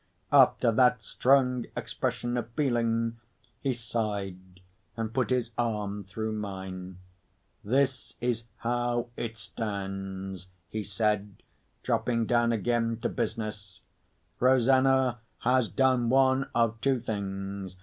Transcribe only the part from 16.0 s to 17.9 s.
one of two things.